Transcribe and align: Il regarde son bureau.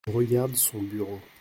Il 0.07 0.13
regarde 0.15 0.55
son 0.55 0.81
bureau. 0.81 1.21